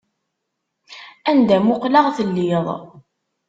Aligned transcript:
Anda 1.29 1.57
muqleɣ 1.65 2.05
telliḍ. 2.17 2.67